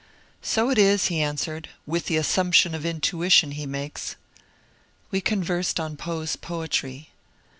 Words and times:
"So 0.41 0.71
it 0.71 0.79
is," 0.79 1.09
he 1.09 1.21
answered, 1.21 1.69
^^with 1.87 2.05
the 2.05 2.17
assumption 2.17 2.73
of 2.73 2.87
intuition 2.87 3.51
he 3.51 3.67
makes." 3.67 4.15
We 5.11 5.21
conversed 5.21 5.79
on 5.79 5.95
Poe's 5.95 6.35
poetry. 6.35 7.09